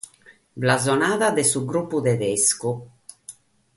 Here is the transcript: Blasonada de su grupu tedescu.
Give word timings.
Blasonada 0.63 1.29
de 1.37 1.43
su 1.51 1.63
grupu 1.73 2.01
tedescu. 2.09 2.73